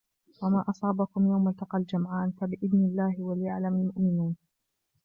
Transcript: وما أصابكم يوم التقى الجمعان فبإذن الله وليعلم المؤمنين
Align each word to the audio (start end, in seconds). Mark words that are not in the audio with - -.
وما 0.41 0.63
أصابكم 0.69 1.27
يوم 1.27 1.47
التقى 1.49 1.77
الجمعان 1.77 2.31
فبإذن 2.31 2.85
الله 2.85 3.15
وليعلم 3.21 3.75
المؤمنين 3.97 4.35